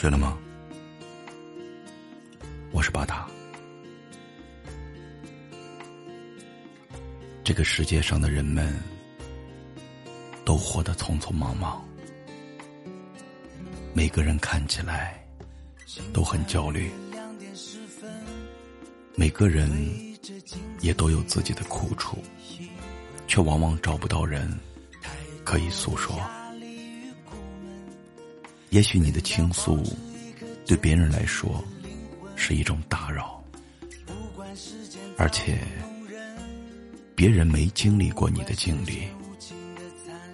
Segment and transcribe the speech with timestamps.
[0.00, 0.38] 睡了吗？
[2.70, 3.26] 我是巴达。
[7.42, 8.72] 这个世界上的人们
[10.44, 11.84] 都活得匆匆忙忙，
[13.92, 15.20] 每个人看起来
[16.12, 16.92] 都很焦虑，
[19.16, 19.68] 每个人
[20.78, 22.22] 也都有自己的苦楚，
[23.26, 24.48] 却往往找不到人
[25.42, 26.16] 可以诉说。
[28.70, 29.82] 也许你的倾诉，
[30.66, 31.64] 对别人来说
[32.36, 33.42] 是一种打扰，
[35.16, 35.58] 而且
[37.14, 39.08] 别人没经历过你的经历，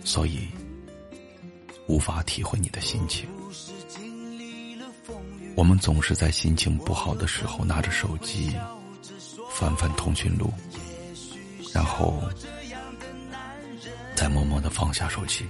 [0.05, 0.49] 所以
[1.87, 3.29] 无法体会你的心情。
[5.55, 8.53] 我们总是在心情不好的时候拿着手机
[9.53, 10.53] 翻翻通讯录，
[11.73, 12.21] 然后
[14.17, 15.45] 再默默的放下手机。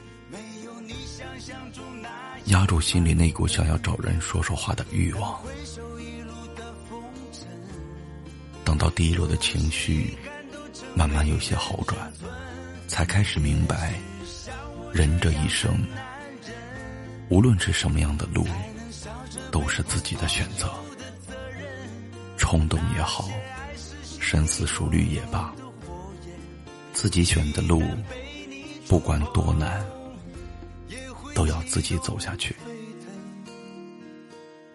[2.47, 5.41] 压住心里那股想要找人说说话的欲望，
[8.65, 10.17] 等到低落的情绪
[10.95, 12.13] 慢慢有些好转，
[12.87, 13.95] 才开始明白，
[14.93, 15.75] 人这一生，
[17.31, 18.47] 无论是什么样的路，
[19.51, 20.71] 都是自己的选择。
[22.37, 23.29] 冲动也好，
[24.21, 25.53] 深思熟虑也罢，
[26.93, 27.83] 自己选的路，
[28.87, 29.85] 不管多难。
[31.35, 32.55] 都要自己走下去，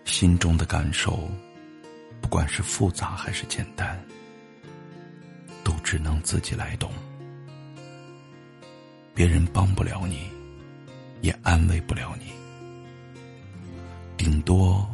[0.03, 1.29] 心中的感受，
[2.21, 3.99] 不管是复杂还是简单，
[5.63, 6.91] 都只能自己来懂。
[9.15, 10.29] 别人帮不了你，
[11.21, 12.25] 也安慰不了你，
[14.17, 14.85] 顶多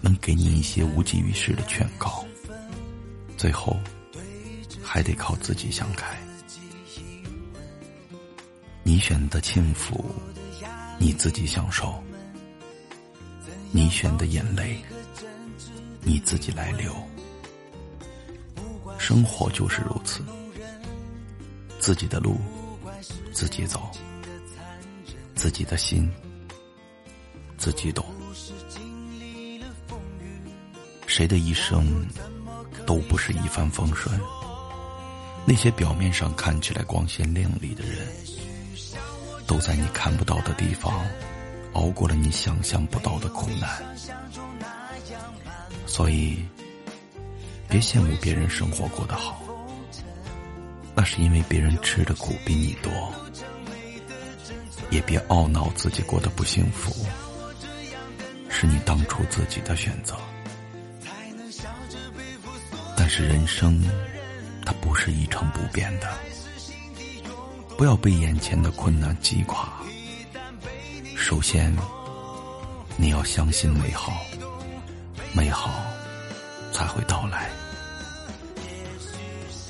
[0.00, 2.24] 能给你一些无济于事的劝告，
[3.36, 3.78] 最后
[4.82, 6.16] 还得靠自己想开。
[8.82, 10.04] 你选的幸福。
[10.98, 12.02] 你自己享受，
[13.70, 14.78] 你选的眼泪，
[16.02, 16.94] 你自己来流。
[18.98, 20.22] 生活就是如此，
[21.78, 22.36] 自己的路
[23.32, 23.90] 自己走，
[25.34, 26.10] 自己的心
[27.56, 28.04] 自己懂。
[31.06, 32.06] 谁的一生
[32.86, 34.20] 都不是一帆风顺，
[35.46, 38.06] 那些表面上看起来光鲜亮丽的人。
[39.48, 41.04] 都在你看不到的地方，
[41.72, 43.82] 熬过了你想象不到的苦难。
[45.86, 46.44] 所以，
[47.66, 49.40] 别羡慕别人生活过得好，
[50.94, 52.92] 那是因为别人吃的苦比你多；
[54.90, 56.94] 也别懊恼自己过得不幸福，
[58.50, 60.14] 是你当初自己的选择。
[62.94, 63.82] 但是人生，
[64.66, 66.06] 它不是一成不变的。
[67.78, 69.72] 不要被眼前的困难击垮。
[71.16, 71.72] 首先，
[72.96, 74.20] 你要相信美好，
[75.32, 75.80] 美好
[76.72, 77.48] 才会到来。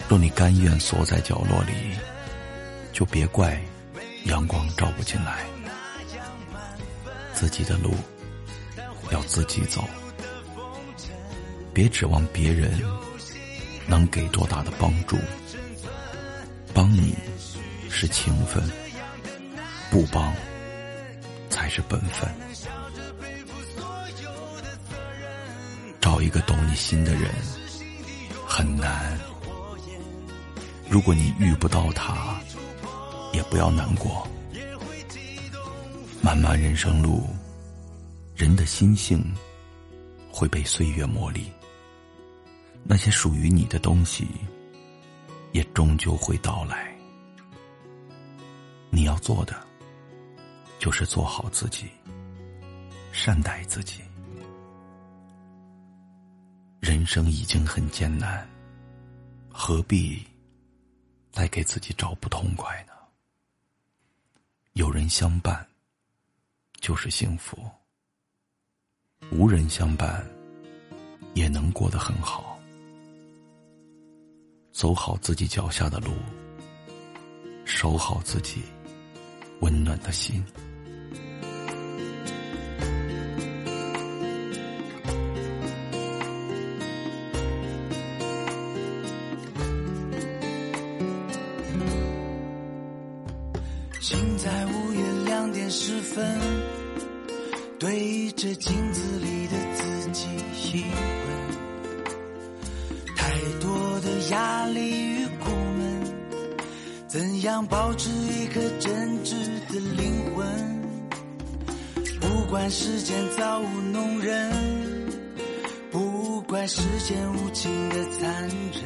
[0.09, 1.99] 若你甘愿缩在角落里，
[2.95, 3.61] 就别怪
[4.25, 5.45] 阳光照不进来。
[7.35, 7.95] 自己的路
[9.13, 9.85] 要自己走，
[11.75, 12.73] 别指望别人
[13.87, 15.19] 能给多大的帮助，
[16.73, 17.15] 帮你。
[18.01, 18.63] 是情分，
[19.91, 20.33] 不帮
[21.51, 22.31] 才是本分。
[26.01, 27.29] 找一个懂你心的人
[28.47, 29.19] 很难，
[30.89, 32.41] 如果你遇不到他，
[33.33, 34.25] 也不要难过。
[36.23, 37.27] 漫漫人生路，
[38.37, 39.25] 人的心性
[40.31, 41.47] 会被岁月磨砺，
[42.85, 44.29] 那些属于你的东西，
[45.51, 46.97] 也终究会到来。
[48.91, 49.55] 你要做的，
[50.79, 51.89] 就是做好自己，
[53.13, 54.01] 善待自己。
[56.81, 58.49] 人生已经很艰难，
[59.51, 60.27] 何必
[61.31, 62.93] 再给自己找不痛快呢？
[64.73, 65.67] 有人相伴，
[66.81, 67.59] 就是幸福；
[69.31, 70.25] 无人相伴，
[71.35, 72.59] 也能过得很好。
[74.71, 76.13] 走好自己脚下的路，
[77.65, 78.63] 守好自己。
[79.61, 80.43] 温暖的心，
[94.01, 96.27] 心在午夜两点十分，
[97.79, 99.68] 对着镜子里的
[107.49, 109.33] 样保持一颗真挚？
[109.73, 110.47] 的灵魂。
[112.21, 114.53] 不管世间造物弄人，
[115.91, 118.83] 不管世间无情的残忍。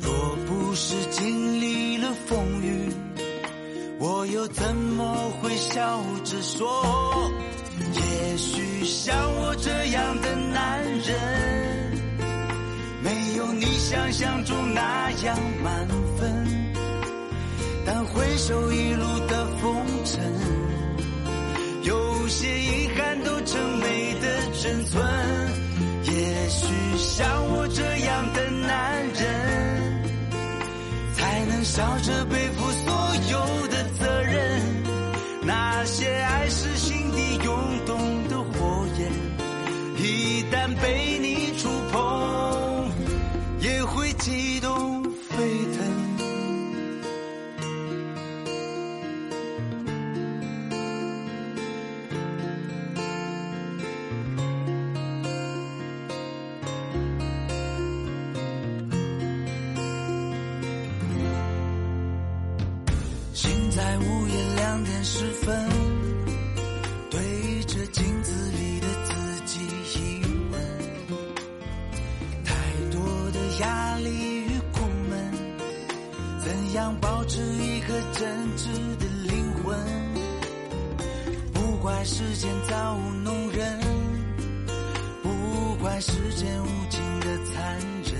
[0.00, 2.92] 若不是经历了风雨，
[3.98, 7.32] 我又怎么会笑着说？
[7.94, 11.31] 也许像我这样的男人，
[13.64, 15.86] 你想象中那样满
[16.18, 16.74] 分。
[17.86, 20.20] 但回首一路的风尘，
[21.82, 24.26] 有些遗憾都成美的
[24.60, 25.00] 珍存。
[26.02, 26.66] 也许
[26.96, 27.24] 像
[27.54, 30.02] 我这样的男人，
[31.14, 32.71] 才能笑着背负
[44.18, 45.36] 激动沸
[45.76, 46.02] 腾。
[63.34, 65.91] 醒在午夜两点十分，
[77.00, 78.66] 保持一颗真挚
[78.98, 79.78] 的灵魂？
[81.52, 83.80] 不怪世间造物弄人，
[85.22, 88.12] 不怪世间无情的残忍。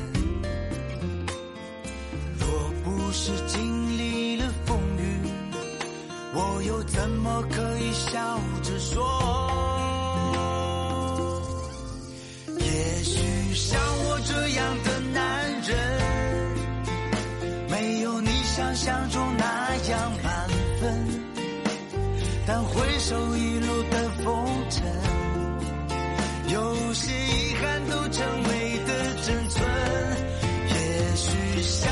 [2.39, 2.47] 若
[2.85, 5.21] 不是经历了风雨，
[6.35, 9.01] 我又怎么可以笑着说？
[12.59, 14.92] 也许像我这样的
[22.45, 24.83] 但回首一路的风尘，
[26.49, 29.65] 有些遗憾都成为的珍存。
[30.69, 30.75] 也
[31.15, 31.89] 许想